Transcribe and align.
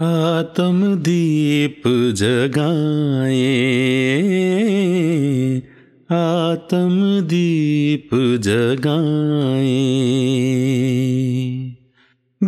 आत्म 0.00 0.94
दीप 0.94 1.82
जगाए 2.16 3.36
आत्म 6.10 7.20
दीप 7.20 8.10
जगाए। 8.14 9.76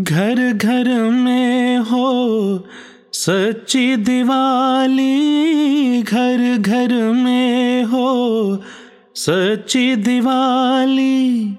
घर 0.03 0.53
घर 0.53 1.11
में 1.11 1.79
हो 1.79 2.69
सच्ची 3.13 3.96
दिवाली, 3.96 6.03
घर 6.03 6.56
घर 6.56 7.12
में 7.12 7.85
हो 7.85 8.62
सच्ची 9.15 9.96
दिवाली, 9.96 11.56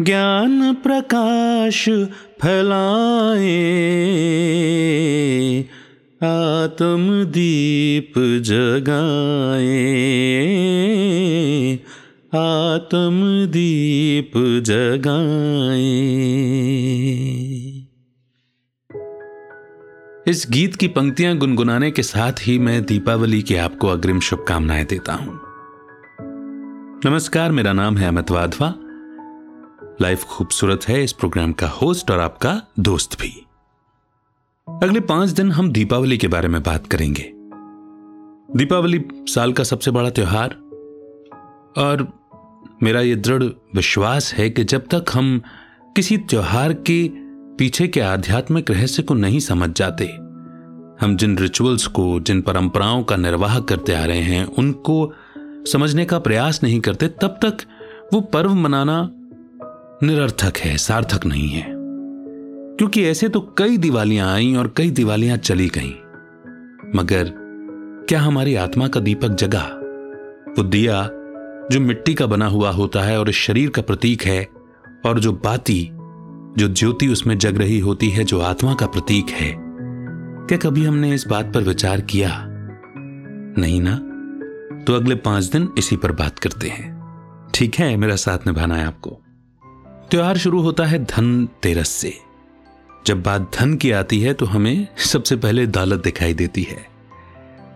ज्ञान 0.00 0.74
प्रकाश 0.74 1.88
फैलाए 2.42 3.60
आत्म 6.22 7.24
दीप 7.24 8.12
जगाए 8.42 9.78
आत्म 12.34 13.46
दीप 13.46 14.32
जगाए। 14.66 16.08
इस 20.32 20.46
गीत 20.50 20.76
की 20.76 20.88
पंक्तियाँ 20.88 21.36
गुनगुनाने 21.36 21.90
के 21.90 22.02
साथ 22.02 22.32
ही 22.40 22.58
मैं 22.58 22.84
दीपावली 22.84 23.42
की 23.42 23.54
आपको 23.54 23.88
अग्रिम 23.88 24.20
शुभकामनाएँ 24.20 24.84
देता 24.84 25.12
हूँ। 25.12 25.40
नमस्कार, 27.06 27.52
मेरा 27.52 27.72
नाम 27.72 27.96
है 27.96 28.08
अमित 28.08 28.30
वाधवा। 28.30 28.74
लाइफ 30.02 30.24
खूबसूरत 30.24 30.80
है 30.88 31.04
इस 31.04 31.12
प्रोग्राम 31.12 31.52
का 31.52 31.68
होस्ट 31.68 32.10
और 32.10 32.20
आपका 32.20 32.62
दोस्त 32.78 33.20
भी। 33.20 33.46
अगले 34.82 35.00
पाँच 35.00 35.30
दिन 35.30 35.52
हम 35.52 35.72
दीपावली 35.72 36.18
के 36.18 36.28
बारे 36.28 36.48
में 36.48 36.62
बात 36.62 36.86
करेंगे। 36.86 37.32
दीपावली 38.56 39.04
साल 39.14 39.52
का 39.52 39.64
सबसे 39.64 39.90
बड़ा 39.90 40.10
त्योहार। 40.10 40.50
और 41.76 42.12
मेरा 42.82 43.00
यह 43.00 43.16
दृढ़ 43.16 43.42
विश्वास 43.74 44.34
है 44.34 44.50
कि 44.50 44.64
जब 44.64 44.86
तक 44.86 45.04
हम 45.12 45.42
किसी 45.96 46.16
त्योहार 46.16 46.72
के 46.72 47.10
पीछे 47.58 47.88
के 47.88 48.00
आध्यात्मिक 48.00 48.70
रहस्य 48.70 49.02
को 49.02 49.14
नहीं 49.14 49.40
समझ 49.40 49.70
जाते, 49.70 50.04
हम 51.00 51.16
जिन 51.16 51.38
रिचुअल्स 51.38 51.86
को, 51.86 52.20
जिन 52.20 52.42
परंपराओं 52.42 53.02
का 53.02 53.16
निर्वाह 53.16 53.60
करते 53.60 53.94
आ 53.94 54.04
रहे 54.04 54.20
हैं, 54.20 54.44
उनको 54.44 55.12
समझने 55.72 56.04
का 56.04 56.18
प्रयास 56.18 56.62
नहीं 56.62 56.80
करते, 56.80 57.08
तब 57.08 57.38
तक 57.44 57.56
वो 58.14 58.20
पर्व 58.20 58.54
मनाना 58.54 59.10
निरर्थक 60.02 60.58
है, 60.58 60.76
सार्थक 60.76 61.26
नहीं 61.26 61.48
है। 61.48 61.66
क्योंकि 62.76 63.04
ऐसे 63.04 63.28
तो 63.28 63.54
कई 63.58 63.76
दिवालियाँ 63.76 64.34
आई 64.34 64.54
और 64.54 64.74
कई 64.76 64.90
दिवालियाँ 64.90 65.36
चली 65.36 65.68
गईं। 65.68 65.92
मगर 66.96 67.32
क्या 68.08 68.20
हमारी 68.20 68.54
आत्मा 68.54 68.88
का 68.88 69.00
दीपक 69.00 69.28
जगा? 69.28 69.70
वो 70.58 70.62
दिया 70.62 71.10
जो 71.72 71.80
मिट्टी 71.80 72.14
का 72.14 72.26
बना 72.26 72.46
हुआ 72.46 72.70
होता 72.70 73.02
है 73.02 73.20
और 73.20 73.30
शरीर 73.30 73.70
का 73.70 73.82
प्रतीक 73.82 74.22
है 74.22 74.48
और 75.06 75.18
जो 75.18 75.32
बाती, 75.32 75.90
जो 76.58 76.68
ज्योति 76.68 77.08
उसमें 77.08 77.38
जग 77.38 77.58
रही 77.58 77.78
होती 77.78 78.10
है, 78.10 78.24
जो 78.24 78.40
आत्मा 78.40 78.74
का 78.74 78.86
प्रतीक 78.86 79.28
है। 79.28 79.56
क्या 80.46 80.58
कभी 80.58 80.84
हमने 80.84 81.14
इस 81.14 81.26
बात 81.26 81.54
पर 81.54 81.60
विचार 81.60 82.00
किया? 82.00 82.44
नहीं 83.58 83.80
ना? 83.84 83.96
तो 84.84 84.94
अगले 84.94 85.14
पाँच 85.14 85.44
दिन 85.44 85.68
इसी 85.78 85.96
पर 85.96 86.12
बात 86.12 86.38
करते 86.38 86.68
हैं। 86.68 86.98
ठीक 87.54 87.74
है, 87.74 87.96
मेरा 87.96 88.16
साथ 88.16 88.38
निभाना 88.46 88.76
है 88.76 88.86
आपको। 88.86 89.22
त्योहार 90.10 90.38
शुरू 90.38 90.60
होता 90.60 90.84
है 90.84 91.04
धन 91.04 91.46
तेरस 91.46 91.88
से। 91.88 92.20
जब 93.06 93.22
बात 93.22 93.56
धन 93.56 93.74
की 93.74 93.90
आती 93.90 94.20
है 94.20 94.34
तो 94.34 94.46
हमें 94.46 94.88
सबसे 94.98 95.36
पहले 95.36 95.66
दौलत 95.66 96.02
दिखाई 96.02 96.34
देती 96.34 96.62
है। 96.62 96.86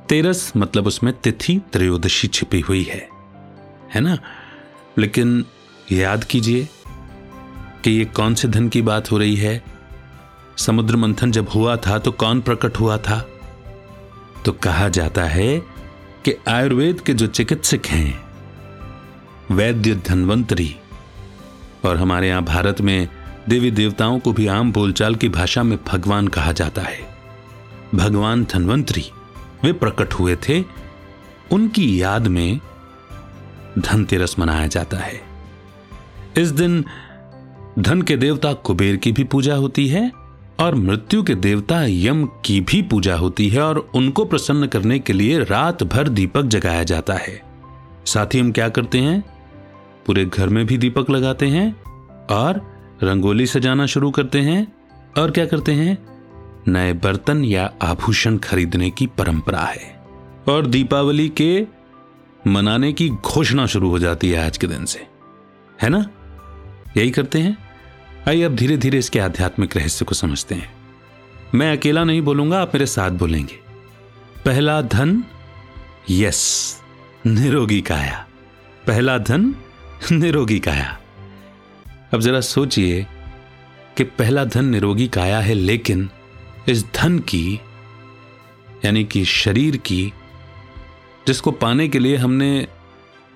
तेरस 0.09 0.53
मतलब 0.57 0.87
उसमें 0.87 1.21
तिथि 1.21 1.61
त्रयोदशी 1.73 2.29
छिपी 2.29 2.61
हुई 2.61 2.83
है। 2.83 3.09
है 3.95 4.01
ना? 4.01 4.19
लेकिन 4.99 5.45
याद 5.93 6.25
कीजिए 6.25 6.69
कि 7.85 7.91
ये 7.91 8.05
कौन 8.05 8.35
से 8.35 8.49
धन 8.49 8.69
की 8.69 8.83
बात 8.83 9.13
हो 9.13 9.19
रही 9.19 9.37
है? 9.37 9.65
समुद्र 10.59 10.97
मंथन 10.97 11.31
जब 11.31 11.49
हुआ 11.49 11.77
था 11.77 11.99
तो 11.99 12.13
कौन 12.13 12.41
प्रकट 12.41 12.81
हुआ 12.81 12.99
था? 12.99 13.29
तो 14.45 14.53
कहा 14.53 14.89
जाता 14.89 15.25
है 15.25 15.59
कि 16.25 16.37
आयुर्वेद 16.49 17.01
के 17.01 17.15
जो 17.15 17.27
चिकित्सक 17.27 17.87
हैं, 17.87 18.25
वैद्य 19.55 19.95
धनवंतरी 19.95 20.77
और 21.85 21.97
हमारे 21.97 22.29
यहाँ 22.29 22.43
भारत 22.43 22.81
में 22.81 23.09
देवी 23.49 23.71
देवताओं 23.71 24.19
को 24.19 24.33
भी 24.33 24.47
आम 24.47 24.73
बोलचाल 24.73 25.15
की 25.15 25.29
भाषा 25.29 25.63
में 25.63 25.79
भगवान 25.89 26.29
कहा 26.29 26.53
जाता 26.53 26.83
है। 26.83 27.01
भगवान 27.95 28.45
धनवंतरी, 28.45 29.05
वे 29.65 29.73
प्रकट 29.73 30.13
हुए 30.13 30.37
थे। 30.37 30.65
उनकी 31.53 32.03
याद 32.03 32.27
में 32.27 32.61
धनतेरस 33.79 34.39
मनाया 34.39 34.67
जाता 34.67 34.97
है। 34.97 35.21
इस 36.39 36.49
दिन 36.49 36.85
धन 37.79 38.03
के 38.03 38.17
देवता 38.17 38.53
कुबेर 38.53 38.97
की 38.97 39.13
भी 39.13 39.25
पूजा 39.25 39.55
होती 39.55 39.89
है 39.89 40.13
और 40.61 40.75
मृत्यु 40.75 41.23
के 41.23 41.35
देवता 41.35 41.85
यम 41.87 42.29
की 42.45 42.61
भी 42.61 42.83
पूजा 42.83 43.17
होती 43.17 43.49
है 43.49 43.63
और 43.63 43.91
उनको 43.95 44.25
प्रसन्न 44.25 44.67
करने 44.67 44.99
के 44.99 45.13
लिए 45.13 45.39
रात 45.39 45.83
भर 45.83 46.09
दीपक 46.09 46.43
जगाया 46.43 46.83
जाता 46.83 47.15
है। 47.15 47.43
साथ 48.07 48.27
ही 48.27 48.39
हम 48.39 48.53
क्या 48.53 48.69
करते 48.69 48.99
हैं? 48.99 49.32
पूरे 50.07 50.25
घर 50.25 50.49
में 50.49 50.67
भी 50.67 50.79
दीपक 50.79 51.11
लगाते 51.11 51.47
हैं 51.47 51.83
और 52.27 52.73
रंगोली 53.03 53.47
सजाना 53.47 53.87
शुरू 53.87 54.11
करते 54.11 54.41
हैं। 54.41 54.73
और 55.19 55.31
क्या 55.31 55.47
करते 55.47 55.73
हैं? 55.73 55.99
नए 56.69 56.93
बर्तन 56.93 57.45
या 57.45 57.75
आभूषण 57.83 58.39
खरीदने 58.39 58.91
की 58.91 59.07
परंपरा 59.07 59.61
है। 59.61 60.07
और 60.49 60.67
दीपावली 60.67 61.29
के 61.29 61.67
मनाने 62.47 62.93
की 62.93 63.09
घोषणा 63.09 63.67
शुरू 63.67 63.89
हो 63.89 63.99
जाती 63.99 64.31
है 64.31 64.47
आज 64.47 64.59
के 64.59 64.67
दिन 64.67 64.85
से। 64.85 65.07
है 65.83 65.89
ना? 65.89 66.11
यही 66.97 67.11
करते 67.11 67.39
हैं। 67.39 67.59
आइए 68.29 68.43
अब 68.43 68.57
धीरे 68.57 68.77
धीरे 68.77 68.99
इसके 68.99 69.19
आध्यात्मिक 69.19 69.77
रहस्य 69.77 70.05
को 70.05 70.15
समझते 70.15 70.55
हैं। 70.55 70.73
मैं 71.55 71.77
अकेला 71.77 72.05
नहीं 72.05 72.23
बोलूँगा, 72.23 72.63
आप 72.63 72.75
मेरे 72.75 72.87
साथ 72.87 73.11
बोलेंगे। 73.11 73.55
पहला 74.45 74.83
धन, 74.83 75.25
यस, 76.11 76.77
निरोगी 77.27 77.81
काया। 77.81 78.27
पहला 78.87 79.19
धन 79.19 79.55
निरोगी 80.13 80.59
काया। 80.59 80.99
अब 82.15 82.21
जरा 82.21 82.41
सोचिए 82.41 83.07
कि 83.97 84.05
पहला 84.05 84.45
धन 84.45 84.65
निरोगी 84.65 85.09
काया 85.09 85.41
है, 85.41 85.55
लेकिन 85.55 86.11
इस 86.69 86.85
धन 86.95 87.19
की, 87.19 87.61
यानी 88.85 89.05
कि 89.05 89.25
शरीर 89.25 89.77
की, 89.77 90.13
जिसको 91.27 91.51
पाने 91.51 91.89
के 91.89 91.99
लिए 91.99 92.17
हमने 92.17 92.67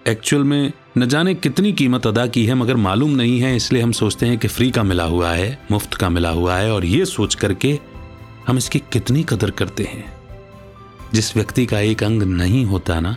एक्चुअल 0.06 0.44
में 0.44 0.72
न 0.98 1.06
जाने 1.08 1.34
कितनी 1.34 1.72
कीमत 1.72 2.06
अदा 2.06 2.26
की 2.26 2.46
है, 2.46 2.54
मगर 2.54 2.76
मालूम 2.76 3.10
नहीं 3.10 3.40
है, 3.40 3.56
इसलिए 3.56 3.82
हम 3.82 3.92
सोचते 3.92 4.26
हैं 4.26 4.38
कि 4.38 4.48
फ्री 4.48 4.70
का 4.70 4.82
मिला 4.82 5.04
हुआ 5.04 5.32
है, 5.32 5.66
मुफ़्त 5.70 5.94
का 5.94 6.08
मिला 6.08 6.30
हुआ 6.30 6.56
है, 6.56 6.72
और 6.72 6.84
ये 6.84 7.04
सोच 7.04 7.34
करके 7.34 7.78
हम 8.46 8.58
इसकी 8.58 8.78
कितनी 8.78 9.22
कदर 9.28 9.50
करते 9.50 9.84
हैं। 9.84 10.16
जिस 11.14 11.36
व्यक्ति 11.36 11.66
का 11.66 11.80
एक 11.80 12.02
अंग 12.02 12.22
नहीं 12.22 12.64
होता 12.64 13.00
ना, 13.00 13.16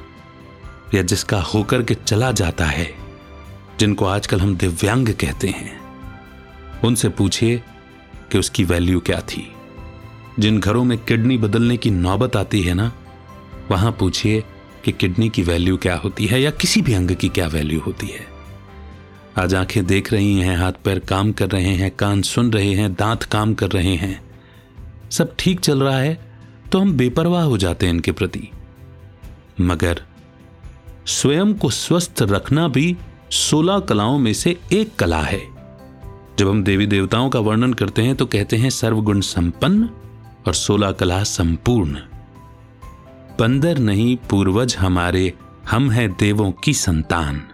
या 0.95 1.01
जिसका 1.01 1.41
होकर 1.41 1.83
के 1.83 1.93
चला 1.93 2.31
जाता 2.31 2.66
है 2.66 2.98
जिनको 3.79 4.06
आजकल 4.06 4.40
हम 4.40 4.56
दिव्यांग 4.56 5.09
कहते 5.09 5.47
हैं, 5.47 5.79
उनसे 6.85 7.09
पूछिए 7.09 7.62
कि 8.31 8.40
उसकी 8.40 8.63
वैल्यू 8.63 9.00
क्या 9.00 9.19
थी। 9.22 9.47
जिन 10.40 10.59
घरों 10.59 10.84
में 10.84 10.97
किडनी 10.97 11.38
बदलने 11.38 11.78
की 11.78 11.90
नौबत 11.90 12.35
आती 12.35 12.62
है 12.62 12.73
ना, 12.73 12.91
वहाँ 13.72 13.91
पूछिए 13.91 14.44
कि 14.85 14.91
किडनी 14.91 15.29
की 15.29 15.44
वैल्यू 15.44 15.78
क्या 15.78 15.95
होती 15.95 16.25
है 16.25 16.41
या 16.41 16.51
किसी 16.51 16.81
भी 16.81 16.94
अंग 16.94 17.12
की 17.12 17.29
क्या 17.29 17.47
वैल्यू 17.47 17.79
होती 17.79 18.07
है। 18.07 18.25
आज 19.38 19.56
आँखें 19.56 19.85
देख 19.85 20.13
रही 20.13 20.40
हैं, 20.40 20.57
हाथ 20.57 20.73
पैर 20.84 21.00
काम 21.00 21.31
कर 21.31 21.50
रहे 21.50 21.75
हैं, 21.75 21.91
कान 21.91 22.22
सुन 22.22 22.53
रहे 22.53 22.73
हैं, 22.73 22.94
दांत 22.94 23.23
काम 23.23 23.53
कर 23.53 23.72
रहे 23.72 23.96
हैं। 23.96 24.22
सब 25.11 25.35
ठीक 25.40 25.59
चल 25.59 25.84
रहा 25.84 25.97
है 25.97 26.17
तो 26.72 26.79
हम 26.79 26.91
बेपरवाह 26.93 27.43
हो 27.43 27.58
जाते 27.58 27.85
हैं 27.85 27.93
इनके 27.93 28.11
प्रति। 28.11 28.49
मगर 29.61 30.02
स्वयं 31.08 31.53
को 31.53 31.70
स्वस्थ 31.70 32.22
रखना 32.22 32.67
भी 32.67 32.96
सोलह 33.31 33.79
कलाओं 33.79 34.20
में 34.20 34.34
से 34.34 34.59
एक 34.73 34.96
कला 34.96 35.22
है। 35.22 35.41
जब 36.40 36.49
हम 36.49 36.64
देवी 36.64 36.87
देवताओं 36.87 37.29
का 37.29 37.40
वर्णन 37.40 37.73
करते 37.73 38.02
हैं 38.02 38.16
तो 38.16 38.26
कहते 38.26 38.58
हैं 38.58 38.70
सर्वगुण 38.70 39.22
संपन्न 39.22 39.90
और 40.47 40.53
सोलह 40.53 40.91
कला 40.91 41.23
संपूर्ण। 41.23 41.97
बंदर 43.40 43.78
नहीं, 43.78 44.17
पूर्वज 44.29 44.76
हमारे, 44.76 45.34
हम 45.70 45.91
हैं 45.91 46.11
देवों 46.11 46.52
की 46.52 46.73
संतान। 46.73 47.47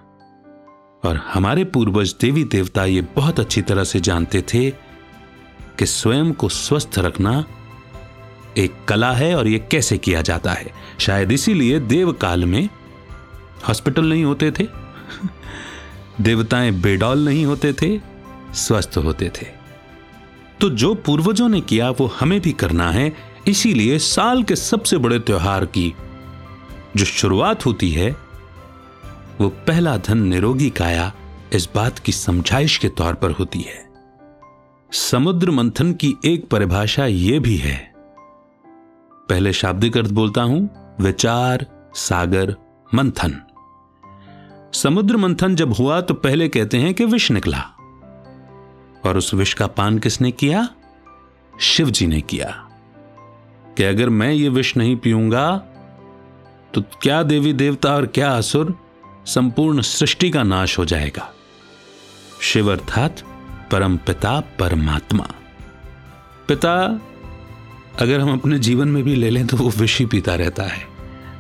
और 1.06 1.16
हमारे 1.16 1.64
पूर्वज 1.64 2.16
देवी 2.22 2.44
देवता 2.44 2.86
ये 2.86 3.02
बहुत 3.02 3.40
अच्छी 3.40 3.62
तरह 3.62 3.84
से 3.84 4.00
जानते 4.00 4.42
थे 4.42 4.70
कि 5.80 5.86
स्वयं 5.86 6.34
को 6.34 6.50
स्वस्थ 6.50 6.92
रखना 6.98 7.46
एक 8.58 8.86
कला 8.88 9.12
है 9.12 9.36
और 9.36 9.48
यह 9.48 9.68
कैसे 9.72 9.98
किया 9.98 10.22
जाता 10.22 10.52
है। 10.52 10.72
शायद 11.00 11.32
इसीलिए 11.32 11.80
देव 11.80 12.12
काल 12.12 12.46
में 12.46 12.70
हॉस्पिटल 13.68 14.06
नहीं 14.06 14.24
होते 14.24 14.52
थे। 14.52 14.85
देवताएँ 16.22 16.72
बेडौल 16.72 17.26
नहीं 17.26 17.46
होते 17.46 17.74
थे, 17.74 18.02
स्वस्थ 18.54 18.98
होते 18.98 19.30
थे। 19.30 19.48
तो 20.62 20.70
जो 20.70 20.96
पूर्वजों 20.96 21.50
ने 21.50 21.62
किया, 21.62 21.90
वो 21.90 22.06
हमें 22.06 22.42
भी 22.42 22.52
करना 22.52 22.92
है, 22.92 23.16
इसीलिए 23.48 24.00
साल 24.00 24.44
के 24.44 24.56
सबसे 24.56 24.98
बड़े 24.98 25.20
त्योहार 25.20 25.66
की 25.66 25.94
जो 26.96 27.06
शुरुआत 27.06 27.66
होती 27.66 27.92
है, 27.92 28.12
वो 29.42 29.50
पहला 29.50 29.98
धन 29.98 30.18
निरोगी 30.18 30.70
काया 30.70 31.14
इस 31.54 31.70
बात 31.76 32.00
की 32.00 32.12
समझाइश 32.12 32.78
के 32.78 32.90
तौर 32.90 33.14
पर 33.14 33.32
होती 33.32 33.60
है। 33.60 33.86
समुद्र 34.92 35.52
मंथन 35.52 35.94
की 35.94 36.16
एक 36.26 36.50
परिभाषा 36.50 37.06
यह 37.06 37.40
भी 37.40 37.58
है। 37.58 37.94
पहले 39.30 39.54
शाब्दिक 39.54 39.98
अर्थ 39.98 40.10
बोलता 40.10 40.42
हूँ, 40.42 40.70
विचार, 41.02 41.66
सागर, 41.96 42.56
मंथन। 42.96 43.45
समुद्र 44.76 45.18
मंथन 45.18 45.56
जब 45.56 45.74
हुआ 45.74 46.02
तो 46.02 46.14
पहले 46.14 46.48
कहते 46.50 46.78
हैं 46.78 46.94
कि 46.94 47.06
विष 47.06 47.32
निकला। 47.32 47.60
और 49.06 49.18
उस 49.18 49.34
विष 49.34 49.54
का 49.54 49.68
पान 49.68 50.00
किसने 50.00 50.32
किया? 50.32 50.70
शिव 51.62 51.90
जी 51.90 52.08
ने 52.08 52.22
किया। 52.22 52.70
कि 53.78 53.84
अगर 53.84 54.10
मैं 54.10 54.32
ये 54.32 54.50
विष 54.50 54.78
नहीं 54.78 54.96
पीऊँगा 54.96 55.58
तो 56.74 56.82
क्या 56.82 57.24
देवी 57.24 57.54
देवता 57.54 57.96
और 57.96 58.06
क्या 58.06 58.32
असुर 58.32 58.76
संपूर्ण 59.26 59.82
सृष्टि 59.82 60.30
का 60.30 60.44
नाश 60.44 60.78
हो 60.80 60.86
जाएगा? 60.86 61.34
शिव 62.42 62.72
अर्थात 62.72 63.24
परम 63.72 63.98
पिता, 63.98 64.40
परमात्मा। 64.40 65.28
पिता, 66.48 67.02
अगर 68.00 68.20
हम 68.20 68.34
अपने 68.34 68.60
जीवन 68.60 68.88
में 68.88 69.04
भी 69.04 69.16
ले 69.16 69.30
लें 69.30 69.48
तो 69.48 69.58
वो 69.58 69.70
विष 69.70 70.00
ही 70.00 70.06
पीता 70.06 70.36
रहता 70.36 70.64
है। 70.64 70.95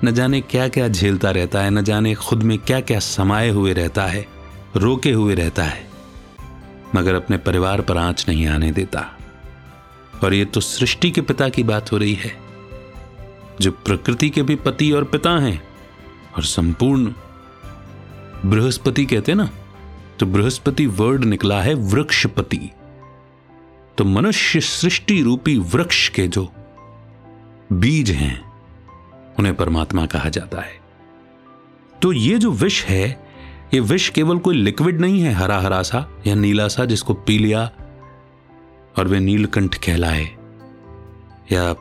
न 0.06 0.12
जाने 0.12 0.40
क्या 0.42 0.68
क्या 0.68 0.88
झेलता 0.88 1.30
रहता 1.31 1.62
है, 1.62 1.69
न 1.69 1.81
जाने 1.81 2.13
खुद 2.16 2.44
में 2.44 2.57
क्या 2.57 2.80
क्या 2.81 3.00
समाये 3.00 3.50
हुए 3.50 3.74
रहता 3.74 4.06
है, 4.06 4.25
रोके 4.75 5.12
हुए 5.12 5.36
रहता 5.36 5.63
है, 5.63 5.88
मगर 6.96 7.16
अपने 7.16 7.38
परिवार 7.38 7.81
पर 7.81 7.98
आँच 7.98 8.25
नहीं 8.30 8.48
आने 8.48 8.72
देता। 8.72 9.06
और 10.24 10.34
ये 10.34 10.46
तो 10.46 10.62
सृष्टि 10.62 11.12
के 11.12 11.22
पिता 11.22 11.50
की 11.50 11.63
बात 11.63 11.92
हो 11.92 11.98
रही 11.98 12.13
है, 12.13 12.31
जो 13.62 13.72
प्रकृति 13.72 14.30
के 14.30 14.44
भी 14.44 14.56
पति 14.56 14.92
और 14.92 15.04
पिता 15.04 15.38
हैं, 15.40 15.62
और 16.38 16.44
संपूर्ण 16.44 17.13
बृहस्पति 18.46 19.06
कहते 19.06 19.34
ना 19.34 19.50
तो 20.19 20.25
बृहस्पति 20.25 20.86
वर्ड 20.88 21.24
निकला 21.25 21.62
है 21.62 21.74
वृक्षपति। 21.74 22.69
तो 23.98 24.06
मनुष्य 24.06 24.60
सृष्टि 24.62 25.22
रूपी 25.22 25.58
वृक्ष 25.58 26.08
के 26.10 26.28
जो 26.28 26.51
बीज 27.74 28.12
हैं 28.12 28.55
उन्हें 29.40 29.56
परमात्मा 29.56 30.06
कहा 30.06 30.30
जाता 30.30 30.62
है। 30.62 30.80
तो 32.02 32.12
ये 32.12 32.38
जो 32.38 32.52
विष 32.52 32.84
है, 32.84 33.28
ये 33.74 33.80
विष 33.80 34.10
केवल 34.10 34.38
कोई 34.38 34.56
लिक्विड 34.56 35.02
नहीं 35.02 35.22
है 35.22 35.34
हरा 35.34 35.60
हरा 35.60 35.82
सा 35.82 36.22
या 36.28 36.36
नीला 36.36 36.68
सा 36.68 36.86
जिसको 36.86 37.14
पी 37.14 37.38
लिया 37.38 37.72
और 38.98 39.08
वे 39.08 39.20
नीलकंठ 39.20 39.76
कहलाए। 39.76 40.26
या 41.52 41.76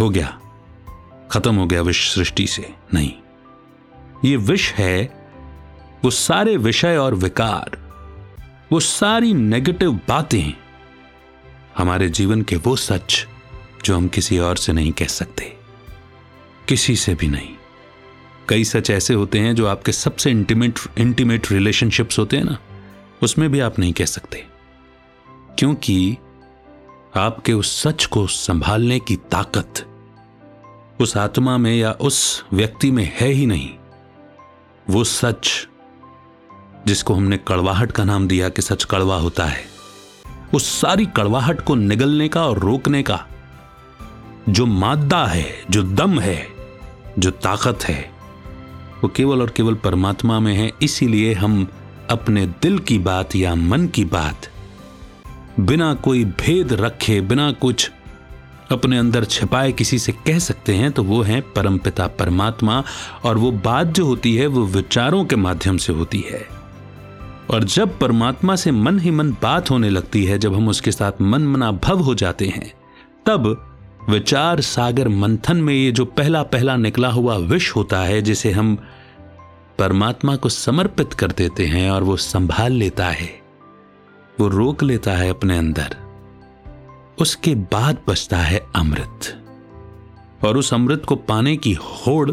हो 0.00 0.10
गया, 0.10 0.40
खत्म 1.30 1.54
हो 1.54 1.66
गया 1.66 1.82
विश्व 1.82 2.14
सृष्टि 2.14 2.46
से। 2.46 2.74
नहीं। 2.94 3.12
ये 4.24 4.36
विष 4.36 4.72
है, 4.72 5.28
वो 6.04 6.10
सारे 6.10 6.56
विषय 6.56 6.96
और 6.96 7.14
विकार, 7.14 7.84
वो 8.72 8.80
सारी 8.80 9.34
नेगेटिव 9.34 9.92
बातें, 9.92 10.52
हमारे 11.78 12.08
जीवन 12.08 12.42
के 12.42 12.56
वो 12.56 12.76
सच 12.76 13.26
जो 13.84 13.96
हम 13.96 14.08
किसी 14.08 14.38
और 14.38 14.56
से 14.56 14.72
नहीं 14.72 14.92
कह 14.92 15.06
सकते। 15.06 15.53
किसी 16.68 16.96
से 16.96 17.14
भी 17.14 17.28
नहीं। 17.28 17.54
कई 18.48 18.64
सच 18.64 18.90
ऐसे 18.90 19.14
होते 19.14 19.38
हैं 19.38 19.54
जो 19.54 19.66
आपके 19.66 19.92
सबसे 19.92 20.30
इंटीमेट 20.30 20.78
इंटीमेट 20.98 21.52
रिलेशनशिप्स 21.52 22.18
होते 22.18 22.36
हैं 22.36 22.44
ना, 22.44 22.58
उसमें 23.22 23.52
भी 23.52 23.60
आप 23.60 23.78
नहीं 23.78 23.92
कह 23.92 24.04
सकते। 24.04 24.46
क्योंकि 25.30 26.16
आपके 27.16 27.52
उस 27.52 27.82
सच 27.82 28.04
को 28.04 28.26
संभालने 28.26 28.98
की 28.98 29.16
ताकत 29.16 29.86
उस 31.00 31.16
आत्मा 31.16 31.58
में 31.58 31.76
या 31.76 31.92
उस 31.92 32.44
व्यक्ति 32.52 32.90
में 32.90 33.12
है 33.20 33.28
ही 33.28 33.46
नहीं। 33.46 33.70
वो 34.90 35.04
सच 35.04 35.68
जिसको 36.86 37.14
हमने 37.14 37.36
कड़वाहट 37.36 37.92
का 37.92 38.04
नाम 38.04 38.28
दिया 38.28 38.48
कि 38.48 38.62
सच 38.62 38.84
कड़वा 38.84 39.16
होता 39.16 39.44
है, 39.44 39.64
उस 40.54 40.80
सारी 40.80 41.06
कड़वाहट 41.06 41.60
को 41.60 41.74
निगलने 41.74 42.28
का 42.28 42.46
और 42.46 42.58
रोकने 42.58 43.02
का 43.02 43.26
जो 44.48 44.66
मादा 44.66 45.26
है, 45.26 45.64
जो 45.70 45.82
दम 45.82 46.20
है 46.20 46.53
जो 47.18 47.30
ताकत 47.30 47.84
है, 47.84 48.10
वो 49.02 49.08
केवल 49.08 49.42
और 49.42 49.50
केवल 49.50 49.74
परमात्मा 49.74 50.40
में 50.40 50.54
है, 50.54 50.72
इसीलिए 50.82 51.34
हम 51.34 51.66
अपने 52.10 52.46
दिल 52.46 52.78
की 52.78 52.98
बात 52.98 53.36
या 53.36 53.54
मन 53.54 53.86
की 53.86 54.04
बात 54.04 54.48
बिना 55.60 55.94
कोई 55.94 56.24
भेद 56.24 56.72
रखे, 56.72 57.20
बिना 57.20 57.52
कुछ 57.52 57.90
अपने 58.72 58.98
अंदर 58.98 59.24
छिपाए 59.24 59.72
किसी 59.72 59.98
से 59.98 60.12
कह 60.12 60.38
सकते 60.38 60.74
हैं 60.74 60.92
तो 60.92 61.02
वो 61.02 61.22
है 61.22 61.40
परमपिता 61.40 62.06
परमात्मा, 62.06 62.82
और 63.24 63.38
वो 63.38 63.50
बात 63.52 63.86
जो 63.86 64.06
होती 64.06 64.36
है, 64.36 64.46
वो 64.46 64.64
विचारों 64.64 65.24
के 65.24 65.36
माध्यम 65.36 65.76
से 65.76 65.92
होती 65.92 66.24
है। 66.32 66.48
और 67.50 67.64
जब 67.64 67.98
परमात्मा 67.98 68.56
से 68.56 68.70
मन 68.70 68.98
ही 68.98 69.10
मन 69.10 69.30
बात 69.30 69.70
होने 69.70 69.90
लगती 69.90 70.24
है, 70.24 70.38
जब 70.38 70.54
हम 70.54 70.68
उसके 70.68 70.92
साथ 70.92 71.12
मन 71.20 71.42
मना 71.42 71.70
भव 71.72 72.00
हो 72.00 72.14
जाते 72.14 72.46
हैं, 72.46 72.72
तब 73.26 73.73
विचार 74.10 74.60
सागर 74.60 75.08
मंथन 75.08 75.56
में 75.56 75.72
ये 75.74 75.90
जो 75.92 76.04
पहला 76.04 76.42
पहला 76.42 76.76
निकला 76.76 77.08
हुआ 77.08 77.36
विष 77.36 77.70
होता 77.76 78.00
है, 78.00 78.20
जिसे 78.22 78.50
हम 78.50 78.76
परमात्मा 79.78 80.34
को 80.36 80.48
समर्पित 80.48 81.12
कर 81.12 81.32
देते 81.32 81.66
हैं 81.66 81.90
और 81.90 82.02
वो 82.02 82.16
संभाल 82.16 82.72
लेता 82.72 83.06
है, 83.06 83.28
वो 84.40 84.48
रोक 84.48 84.82
लेता 84.82 85.12
है 85.12 85.30
अपने 85.30 85.58
अंदर, 85.58 85.96
उसके 87.18 87.54
बाद 87.54 87.98
बचता 88.08 88.38
है 88.38 88.60
अमृत 88.76 90.44
और 90.44 90.56
उस 90.56 90.72
अमृत 90.74 91.04
को 91.04 91.16
पाने 91.16 91.56
की 91.56 91.72
होड़ 91.72 92.30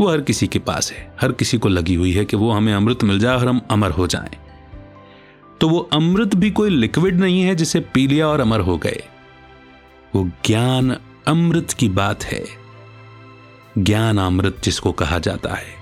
वो 0.00 0.08
हर 0.10 0.20
किसी 0.20 0.46
के 0.46 0.58
पास 0.58 0.92
है, 0.92 1.16
हर 1.20 1.32
किसी 1.32 1.58
को 1.58 1.68
लगी 1.68 1.94
हुई 1.94 2.12
है 2.12 2.24
कि 2.24 2.36
वो 2.36 2.50
हमें 2.50 2.72
अमृत 2.74 3.04
मिल 3.04 3.18
जाए 3.18 3.36
और 3.36 3.48
हम 3.48 3.60
अमर 3.70 3.90
हो 3.90 4.06
जाएँ। 4.06 4.36
तो 5.60 5.68
वो 5.68 5.78
अमृत 5.92 6.34
भी 6.34 6.50
कोई 6.50 6.70
लिक्विड 6.70 7.20
नहीं 7.20 7.42
है 7.42 7.54
जिसे 7.54 7.80
पी 7.94 8.06
लिया 8.06 8.28
और 8.28 8.40
अमर 8.40 8.60
हो 8.60 8.76
गए 8.78 9.02
वो 10.16 10.30
ज्ञान 10.46 10.96
अमृत 11.26 11.72
की 11.72 11.88
बात 11.88 12.24
है। 12.24 12.44
ज्ञान 13.78 14.18
अमृत 14.18 14.56
जिसको 14.64 14.92
कहा 14.92 15.18
जाता 15.18 15.54
है। 15.54 15.74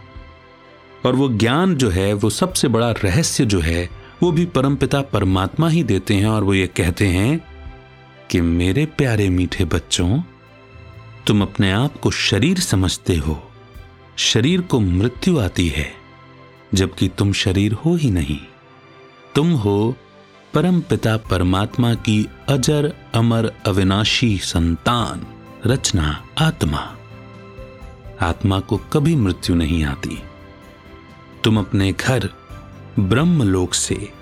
और 1.07 1.15
वो 1.15 1.29
ज्ञान 1.29 1.75
जो 1.75 1.91
है, 1.91 2.13
वो 2.13 2.31
सबसे 2.31 2.69
बड़ा 2.69 2.91
रहस्य 2.91 3.47
जो 3.47 3.61
है, 3.61 3.91
वो 4.23 4.33
भी 4.33 4.47
परमपिता 4.47 5.01
परमात्मा 5.01 5.69
ही 5.69 5.83
देते 5.83 6.15
हैं 6.15 6.27
और 6.27 6.45
वो 6.45 6.55
ये 6.55 6.67
कहते 6.67 7.07
हैं 7.07 7.45
कि 8.31 8.41
मेरे 8.41 8.87
प्यारे 8.87 9.31
मीठे 9.31 9.65
बच्चों, 9.65 10.23
तुम 11.27 11.43
अपने 11.43 11.73
आप 11.73 12.01
को 12.01 12.11
शरीर 12.11 12.59
समझते 12.59 13.17
हो। 13.17 13.51
शरीर 14.17 14.61
को 14.61 14.81
मृत्यु 14.81 15.39
आती 15.39 15.69
है, 15.69 15.93
जबकि 16.75 17.09
तुम 17.09 17.33
शरीर 17.33 17.73
हो 17.73 17.95
ही 17.95 18.11
नहीं। 18.11 18.41
तुम 19.35 19.53
हो 19.53 19.97
परम 20.55 20.81
पिता 20.81 21.17
परमात्मा 21.17 21.95
की 21.95 22.29
अजर 22.49 22.93
अमर 23.15 23.53
अविनाशी 23.67 24.39
संतान, 24.39 25.27
रचना, 25.67 26.23
आत्मा। 26.39 26.97
आत्मा 28.23 28.61
को 28.61 28.77
कभी 28.77 29.17
मृत्यु 29.17 29.57
नहीं 29.57 29.85
आती। 29.85 30.23
तुम 31.45 31.59
अपने 31.59 31.93
घर, 31.93 32.29
ब्रह्मलोक 32.99 33.75
से, 33.75 34.13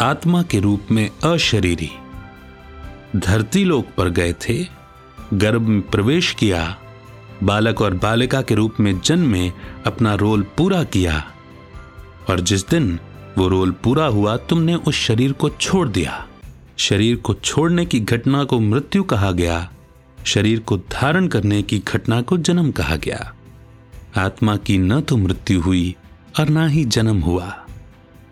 आत्मा 0.00 0.42
के 0.42 0.60
रूप 0.60 0.82
में 0.90 1.10
अशरीरी। 1.24 1.90
धरती 3.16 3.64
लोक 3.64 3.86
पर 3.96 4.08
गए 4.08 4.32
थे, 4.32 4.66
गर्भ 5.34 5.60
में 5.60 5.82
प्रवेश 5.82 6.32
किया, 6.32 6.78
बालक 7.42 7.80
और 7.80 7.94
बालिका 7.94 8.42
के 8.42 8.54
रूप 8.54 8.74
में 8.80 9.00
जन्मे, 9.00 9.52
अपना 9.86 10.14
रोल 10.14 10.42
पूरा 10.42 10.84
किया। 10.84 11.32
और 12.30 12.40
जिस 12.40 12.68
दिन 12.68 12.98
वो 13.38 13.48
रोल 13.48 13.70
पूरा 13.70 14.04
हुआ 14.04 14.36
तुमने 14.36 14.74
उस 14.74 14.94
शरीर 14.94 15.32
को 15.32 15.48
छोड़ 15.48 15.88
दिया। 15.88 16.28
शरीर 16.76 17.16
को 17.16 17.34
छोड़ने 17.34 17.86
की 17.86 18.00
घटना 18.00 18.44
को 18.44 18.60
मृत्यु 18.60 19.02
कहा 19.02 19.32
गया। 19.32 19.72
शरीर 20.24 20.60
को 20.60 20.76
धारण 20.76 21.26
करने 21.26 21.62
की 21.62 21.78
घटना 21.78 22.22
को 22.22 22.36
जन्म 22.36 22.70
कहा 22.70 22.96
गया। 22.96 23.34
आत्मा 24.16 24.56
की 24.56 24.78
न 24.78 25.00
तो 25.00 25.16
मृत्यु 25.16 25.60
हुई 25.60 25.96
और 26.40 26.48
ना 26.48 26.66
ही 26.66 26.84
जन्म 26.84 27.20
हुआ। 27.20 27.66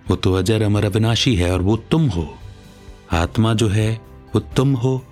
वो 0.09 0.16
तो 0.16 0.35
अजर 0.35 0.62
अमर 0.62 0.85
अविनाशी 0.85 1.37
है 1.37 1.52
और 1.52 1.62
वो 1.62 1.76
तुम 1.76 2.09
हो। 2.09 2.35
आत्मा 3.12 3.54
जो 3.54 3.69
है, 3.69 4.00
वो 4.35 4.40
तुम 4.40 4.75
हो, 4.75 5.04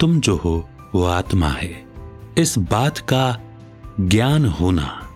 तुम 0.00 0.20
जो 0.20 0.36
हो, 0.36 0.68
वो 0.94 1.04
आत्मा 1.04 1.48
है। 1.48 1.84
इस 2.38 2.58
बात 2.58 2.98
का 2.98 3.40
ज्ञान 4.00 4.46
होना 4.46 5.08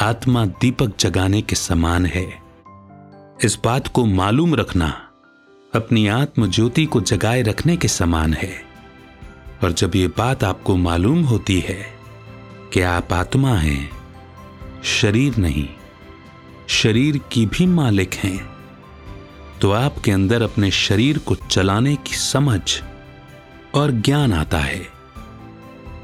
आत्मा 0.00 0.46
दीपक 0.46 0.92
जगाने 1.00 1.42
के 1.42 1.56
समान 1.56 2.06
है। 2.06 2.49
इस 3.44 3.58
बात 3.64 3.86
को 3.88 4.04
मालूम 4.04 4.54
रखना 4.54 4.88
अपनी 5.74 6.06
आत्म 6.06 6.46
ज्योति 6.46 6.84
को 6.84 7.00
जगाए 7.00 7.42
रखने 7.42 7.76
के 7.76 7.88
समान 7.88 8.34
है। 8.34 8.52
और 9.62 9.72
जब 9.72 9.96
ये 9.96 10.08
बात 10.08 10.44
आपको 10.44 10.76
मालूम 10.76 11.22
होती 11.24 11.58
है 11.60 11.78
कि 12.72 12.80
आप 12.80 13.12
आत्मा 13.12 13.54
हैं, 13.54 13.90
शरीर 14.82 15.36
नहीं, 15.36 15.68
शरीर 16.68 17.20
की 17.32 17.46
भी 17.46 17.66
मालिक 17.66 18.14
हैं 18.14 18.50
तो 19.60 19.70
आपके 19.70 20.10
अंदर 20.10 20.42
अपने 20.42 20.70
शरीर 20.70 21.18
को 21.18 21.34
चलाने 21.34 21.96
की 21.96 22.16
समझ 22.16 22.60
और 23.74 23.90
ज्ञान 23.90 24.32
आता 24.32 24.58
है। 24.58 24.86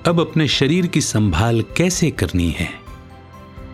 अब 0.06 0.20
अपने 0.20 0.48
शरीर 0.48 0.86
की 0.86 1.00
संभाल 1.00 1.62
कैसे 1.76 2.10
करनी 2.10 2.50
है? 2.50 2.85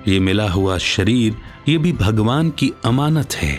ये 0.08 0.20
मिला 0.20 0.50
हुआ 0.50 0.78
शरीर, 0.78 1.36
ये 1.68 1.78
भी 1.78 1.92
भगवान 1.92 2.50
की 2.50 2.72
अमानत 2.84 3.34
है। 3.34 3.58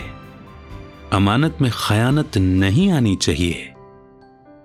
अमानत 1.12 1.58
में 1.60 1.70
खयानत 1.70 2.38
नहीं 2.38 2.92
आनी 2.92 3.16
चाहिए। 3.16 3.74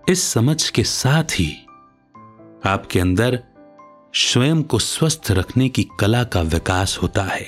इस 0.10 0.24
समझ 0.24 0.70
के 0.70 0.84
साथ 0.84 1.24
ही 1.24 1.66
आपके 2.66 3.00
अंदर 3.00 3.44
स्वयं 4.16 4.64
को 4.64 4.80
स्वस्थ 4.80 5.28
रखने 5.32 5.70
की 5.70 5.88
कला 6.00 6.24
का 6.24 6.42
विकास 6.42 7.00
होता 7.02 7.24
है। 7.24 7.46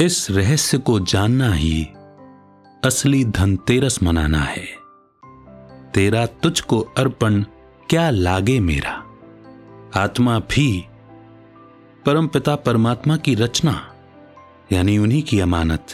इस 0.00 0.30
रहस्य 0.30 0.78
को 0.78 1.00
जानना 1.00 1.54
ही 1.54 1.84
असली 2.84 3.24
धनतेरस 3.24 4.02
मनाना 4.02 4.40
है। 4.40 4.66
तेरा 5.94 6.26
तुझको 6.26 6.80
अर्पण 6.80 7.42
क्या 7.90 8.10
लागे 8.10 8.60
मेरा? 8.60 9.04
आत्मा 9.96 10.38
भी 10.38 10.86
परमपिता 12.06 12.56
परमात्मा 12.56 13.16
की 13.16 13.34
रचना, 13.34 13.94
यानी 14.72 14.98
उन्हीं 14.98 15.22
की 15.22 15.40
अमानत, 15.40 15.86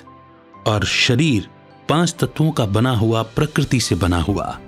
और 0.67 0.85
शरीर 0.85 1.49
पाँच 1.89 2.15
तत्वों 2.15 2.51
का 2.51 2.67
बना 2.67 2.91
हुआ, 2.91 3.23
प्रकृति 3.23 3.81
से 3.81 3.95
बना 3.95 4.21
हुआ, 4.21 4.59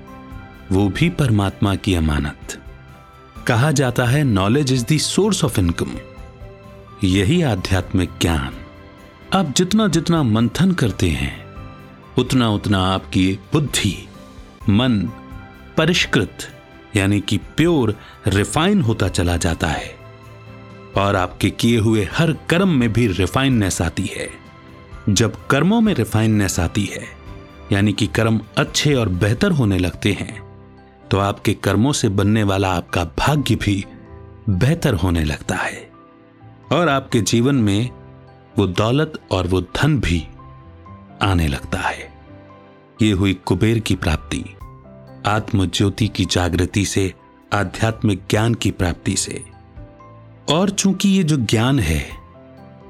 वो 0.72 0.88
भी 0.88 1.10
परमात्मा 1.10 1.74
की 1.74 1.94
अमानत। 1.94 2.64
कहा 3.46 3.70
जाता 3.70 4.04
है 4.04 4.24
knowledge 4.24 4.72
is 4.72 4.94
the 4.94 4.98
source 4.98 5.44
of 5.44 5.60
income 5.60 5.90
यही 7.04 7.42
आध्यात्मिक 7.42 8.10
ज्ञान। 8.20 8.54
आप 9.32 9.54
जितना 9.56 9.88
जितना 9.88 10.22
मंथन 10.22 10.72
करते 10.72 11.10
हैं, 11.10 11.46
उतना 12.18 12.50
उतना 12.50 12.94
आपकी 12.94 13.38
बुद्धि, 13.52 14.08
मन 14.68 15.00
परिष्कृत, 15.76 16.38
यानी 16.96 17.20
कि 17.20 17.38
प्योर, 17.38 17.96
रिफाइन 18.26 18.82
होता 18.82 19.08
चला 19.08 19.36
जाता 19.36 19.66
है। 19.66 19.99
और 20.96 21.16
आपके 21.16 21.50
किए 21.50 21.78
हुए 21.78 22.08
हर 22.12 22.32
कर्म 22.32 22.68
में 22.68 22.92
भी 22.92 23.06
रिफाइननेस 23.06 23.82
आती 23.82 24.06
है। 24.06 24.28
जब 25.08 25.46
कर्मों 25.46 25.80
में 25.80 25.94
रिफाइननेस 25.94 26.60
आती 26.60 26.84
है, 26.84 27.06
यानी 27.72 27.92
कि 27.92 28.06
कर्म 28.06 28.40
अच्छे 28.58 28.94
और 28.94 29.08
बेहतर 29.08 29.50
होने 29.50 29.78
लगते 29.78 30.12
हैं 30.12 30.50
तो 31.10 31.18
आपके 31.18 31.54
कर्मों 31.54 31.92
से 31.92 32.08
बनने 32.08 32.42
वाला 32.42 32.72
आपका 32.72 33.04
भाग्य 33.04 33.54
भी 33.54 33.84
बेहतर 34.48 34.94
होने 34.94 35.24
लगता 35.24 35.54
है। 35.54 35.90
और 36.72 36.88
आपके 36.88 37.20
जीवन 37.20 37.54
में 37.54 37.90
वो 38.58 38.66
दौलत 38.66 39.18
और 39.30 39.46
वो 39.46 39.60
धन 39.60 40.00
भी 40.00 40.26
आने 41.22 41.48
लगता 41.48 41.78
है। 41.78 42.12
ये 43.02 43.12
हुई 43.12 43.34
कुबेर 43.34 43.78
की 43.78 43.94
प्राप्ति 43.94 44.44
आत्म 45.26 45.66
ज्योति 45.66 46.08
की 46.08 46.24
जागृति 46.24 46.84
से, 46.84 47.14
आध्यात्मिक 47.52 48.22
ज्ञान 48.30 48.54
की 48.54 48.70
प्राप्ति 48.70 49.16
से। 49.16 49.44
और 50.48 50.70
चूँकि 50.70 51.08
ये 51.08 51.22
जो 51.22 51.36
ज्ञान 51.36 51.78
है, 51.78 52.04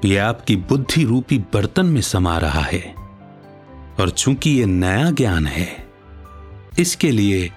ये 0.05 0.17
आपकी 0.17 0.55
बुद्धि 0.55 1.03
रूपी 1.03 1.37
बर्तन 1.53 1.85
में 1.85 2.01
समा 2.01 2.37
रहा 2.37 2.61
है, 2.61 2.83
और 3.99 4.09
चूँकि 4.09 4.49
ये 4.49 4.65
नया 4.65 5.09
ज्ञान 5.11 5.47
है, 5.47 5.67
इसके 6.79 7.11
लिए 7.11 7.49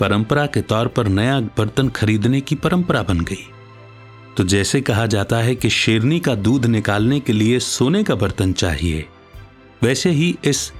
परंपरा 0.00 0.46
के 0.46 0.60
तौर 0.62 0.88
पर 0.88 1.08
नया 1.08 1.38
बर्तन 1.40 1.88
खरीदने 1.88 2.40
की 2.40 2.54
परंपरा 2.54 3.02
बन 3.02 3.20
गई। 3.20 3.46
तो 4.36 4.44
जैसे 4.44 4.80
कहा 4.80 5.06
जाता 5.06 5.36
है 5.36 5.54
कि 5.54 5.70
शेरनी 5.70 6.18
का 6.20 6.34
दूध 6.34 6.66
निकालने 6.66 7.20
के 7.20 7.32
लिए 7.32 7.58
सोने 7.58 8.02
का 8.02 8.14
बर्तन 8.14 8.52
चाहिए, 8.52 9.04
वैसे 9.82 10.10
ही 10.10 10.36
इस 10.44 10.70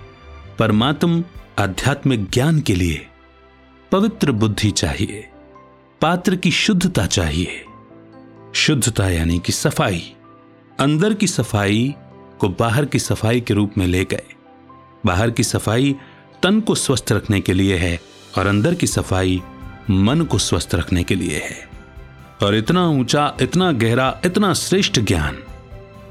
परमात्म 0.58 1.24
आध्यात्मिक 1.58 2.28
ज्ञान 2.30 2.60
के 2.60 2.74
लिए 2.74 3.06
पवित्र 3.92 4.32
बुद्धि 4.32 4.70
चाहिए, 4.70 5.26
पात्र 6.00 6.36
की 6.36 6.50
शुद्धता 6.50 7.06
चाहिए। 7.06 7.64
शुद्धता 8.54 9.08
यानी 9.08 9.38
कि 9.38 9.52
सफ़ाई। 9.52 10.12
अंदर 10.80 11.14
की 11.14 11.26
सफ़ाई 11.26 11.94
को 12.38 12.48
बाहर 12.48 12.84
की 12.84 12.98
सफ़ाई 12.98 13.40
के 13.40 13.54
रूप 13.54 13.72
में 13.78 13.86
ले 13.86 14.04
गए। 14.04 14.24
बाहर 15.06 15.30
की 15.30 15.44
सफ़ाई 15.44 15.94
तन 16.42 16.60
को 16.60 16.74
स्वस्थ 16.74 17.12
रखने 17.12 17.40
के 17.40 17.52
लिए 17.52 17.76
है 17.76 18.00
और 18.38 18.46
अंदर 18.46 18.74
की 18.74 18.86
सफ़ाई 18.86 19.40
मन 19.90 20.22
को 20.22 20.38
स्वस्थ 20.38 20.74
रखने 20.74 21.04
के 21.04 21.14
लिए 21.14 21.38
है। 21.38 21.68
और 22.42 22.54
इतना 22.54 22.86
ऊँचा, 22.88 23.36
इतना 23.42 23.70
गहरा, 23.72 24.20
इतना 24.24 24.54
श्रेष्ठ 24.54 25.00
ज्ञान 25.00 25.38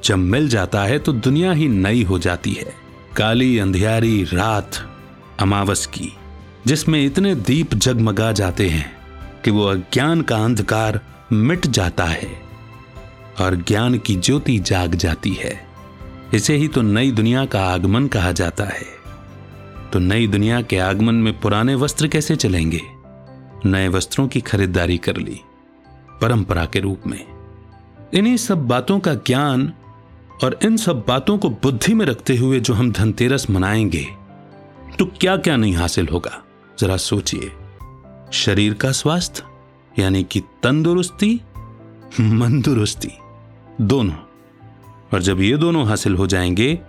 जब 0.03 0.17
मिल 0.17 0.50
जाता 0.50 0.84
है 0.84 1.00
तो 1.00 1.13
दुनिया 1.13 1.51
ही 1.51 1.67
नई 1.67 2.03
हो 2.03 2.20
जाती 2.20 2.53
है। 2.53 2.74
काली, 3.17 3.58
अंधियारी, 3.60 4.24
रात, 4.24 4.77
अमावस 5.39 5.86
की, 5.86 6.13
जिसमें 6.67 7.06
इतने 7.06 7.36
दीप 7.36 7.74
जगमगा 7.75 8.32
जाते 8.32 8.70
हैं 8.70 8.91
कि 9.46 9.51
वो 9.51 9.65
अज्ञान 9.65 10.22
का 10.22 10.38
अंधकार 10.38 11.01
मिट 11.31 11.67
जाता 11.67 12.05
है 12.05 12.41
और 13.39 13.55
ज्ञान 13.55 13.98
की 13.98 14.15
ज्योति 14.15 14.60
जाग 14.60 14.96
जाती 14.96 15.34
है। 15.34 15.67
इसे 16.34 16.55
ही 16.55 16.67
तो 16.67 16.81
नई 16.81 17.12
दुनिया 17.12 17.46
का 17.46 17.65
आगमन 17.65 18.07
कहा 18.07 18.31
जाता 18.31 18.63
है। 18.63 18.98
तो 19.93 20.00
नई 20.00 20.27
दुनिया 20.27 20.62
के 20.62 20.77
आगमन 20.77 21.15
में 21.15 21.39
पुराने 21.39 21.75
वस्त्र 21.75 22.07
कैसे 22.07 22.36
चलेंगे? 22.36 22.81
नए 23.65 23.88
वस्त्रों 23.88 24.27
की 24.27 24.41
खरीदारी 24.41 24.98
कर 24.98 25.17
ली, 25.17 25.41
परंपरा 26.22 26.65
के 26.65 26.79
रूप 26.79 27.01
में। 27.07 27.25
इन्हीं 28.13 28.38
सब 28.38 28.67
बातों 28.67 29.00
का 29.00 29.13
ज्ञान 29.13 29.74
और 30.43 30.60
इन 30.63 30.77
सब 30.77 31.05
बातों 31.07 31.38
को 31.38 31.50
बुद्धि 31.50 31.93
में 31.93 32.05
रखते 32.05 32.38
हुए 32.38 32.60
जो 32.60 32.74
हम 32.74 32.91
धनतेरस 32.91 33.50
मनाएँगे 33.50 34.07
तो 35.00 35.05
क्या 35.05 35.38
क्या 35.38 35.57
नहीं 35.57 35.74
हासिल 35.74 36.07
होगा? 36.07 36.43
जरा 36.79 36.98
सोचिए। 36.98 37.51
शरीर 38.34 38.74
का 38.74 38.91
स्वास्थ्य 38.91 39.43
यानी 40.00 40.24
कि 40.24 40.39
तंदुरुस्ती, 40.39 41.42
मंदुरुस्ती, 42.22 43.12
दोनों। 43.82 44.16
और 45.13 45.22
जब 45.22 45.42
ये 45.42 45.58
दोनों 45.58 45.88
हासिल 45.88 46.16
हो 46.16 46.27
जाएँगे 46.27 46.80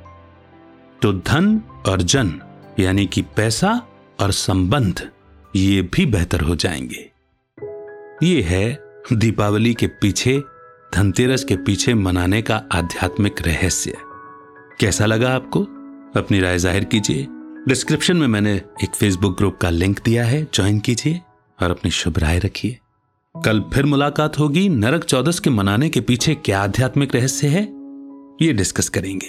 तो 1.02 1.12
धन 1.12 1.60
और 1.86 2.02
जन, 2.02 2.40
यानी 2.78 3.06
कि 3.06 3.22
पैसा 3.22 3.86
और 4.20 4.32
संबंध, 4.32 5.10
ये 5.56 5.82
भी 5.82 6.06
बेहतर 6.06 6.40
हो 6.40 6.56
जाएँगे। 6.56 7.10
ये 8.22 8.42
है 8.42 8.84
दीपावली 9.12 9.74
के 9.74 9.86
पीछे, 9.86 10.42
धनतेरस 10.94 11.44
के 11.44 11.56
पीछे 11.56 11.94
मनाने 11.94 12.42
का 12.42 12.62
आध्यात्मिक 12.72 13.42
रहस्य। 13.42 13.96
कैसा 14.80 15.06
लगा 15.06 15.34
आपको? 15.34 15.62
अपनी 16.16 16.40
राय 16.40 16.58
ज़ाहिर 16.58 16.84
कीजिए। 16.84 17.26
डिस्क्रिप्शन 17.68 18.16
में 18.16 18.26
मैंने 18.26 18.54
एक 18.54 18.94
फेसबुक 18.94 19.36
ग्रुप 19.36 19.56
का 19.56 19.70
लिंक 19.70 20.00
दिया 20.04 20.24
है, 20.24 20.46
ज्वाइन 20.54 20.80
कीजिए 20.80 21.20
और 21.62 21.70
अपनी 21.70 21.90
शुभ 21.90 22.18
राय 22.18 22.38
रखिए। 22.38 22.78
कल 23.44 23.60
फिर 23.74 23.86
मुलाकात 23.86 24.38
होगी। 24.38 24.68
नरक 24.68 25.04
चौदस 25.04 25.40
के 25.40 25.50
मनाने 25.50 25.88
के 25.88 26.00
पीछे 26.00 26.34
क्या 26.34 26.60
आध्यात्मिक 26.60 27.14
रहस्य 27.14 27.48
है? 27.48 27.62
ये 28.42 28.52
डिस्कस 28.52 28.88
करेंगे। 28.88 29.26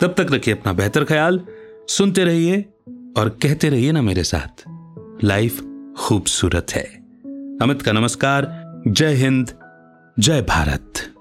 तब 0.00 0.14
तक 0.18 0.26
रखिए 0.32 0.54
अपना 0.54 0.72
बेहतर 0.72 1.04
ख्याल, 1.04 1.40
सुनते 1.88 2.24
रहिए 2.24 2.64
और 3.18 3.28
कहते 3.28 3.68
रहिए 3.68 3.92
ना 3.92 4.02
मेरे 4.02 4.24
साथ, 4.24 4.64
लाइफ 5.24 5.60
खूबसूरत 5.98 6.66
है। 6.70 6.84
अमित 7.62 7.82
का 7.82 7.92
नमस्कार, 7.92 8.64
जय 8.88 9.14
हिंद, 9.14 9.50
जय 10.18 10.42
भारत। 10.42 11.15